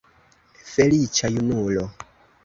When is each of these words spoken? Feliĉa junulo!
Feliĉa 0.69 1.29
junulo! 1.35 1.85